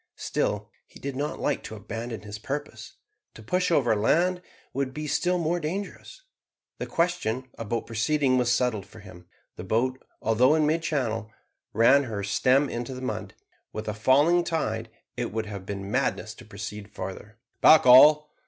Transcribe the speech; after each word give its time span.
Still 0.17 0.71
he 0.87 0.97
did 0.99 1.15
not 1.15 1.37
like 1.39 1.61
to 1.61 1.75
abandon 1.75 2.21
his 2.21 2.39
purpose. 2.39 2.93
To 3.35 3.43
push 3.43 3.69
over 3.69 3.95
land 3.95 4.41
would 4.73 4.95
be 4.95 5.05
still 5.05 5.37
more 5.37 5.59
dangerous. 5.59 6.23
The 6.79 6.87
question 6.87 7.51
about 7.53 7.85
proceeding 7.85 8.35
was 8.39 8.51
settled 8.51 8.87
for 8.87 8.99
him. 9.01 9.27
The 9.57 9.63
boat, 9.63 10.03
although 10.19 10.55
in 10.55 10.65
mid 10.65 10.81
channel, 10.81 11.31
ran 11.71 12.05
her 12.05 12.23
stem 12.23 12.67
into 12.67 12.95
the 12.95 13.01
mud. 13.03 13.35
With 13.73 13.87
a 13.87 13.93
falling 13.93 14.43
tide 14.43 14.89
it 15.15 15.31
would 15.31 15.45
have 15.45 15.67
been 15.67 15.91
madness 15.91 16.33
to 16.33 16.45
proceed 16.45 16.89
farther. 16.91 17.37
"Back 17.61 17.85
all!" 17.85 18.33